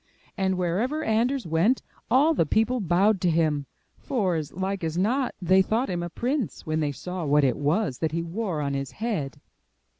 And 0.35 0.57
wherever 0.57 1.03
Anders 1.03 1.45
went, 1.45 1.83
all 2.09 2.33
the 2.33 2.47
people 2.47 2.79
bowed 2.81 3.21
to 3.21 3.29
him, 3.29 3.67
for, 3.99 4.33
as 4.33 4.51
like 4.51 4.83
as 4.83 4.97
not, 4.97 5.35
they 5.39 5.61
thought 5.61 5.91
him 5.91 6.01
a 6.01 6.09
prince 6.09 6.65
when 6.65 6.79
they 6.79 6.91
saw 6.91 7.23
what 7.23 7.43
it 7.43 7.55
was 7.55 7.99
that 7.99 8.11
he 8.11 8.23
wore 8.23 8.61
on 8.61 8.73
his 8.73 8.93
head. 8.93 9.39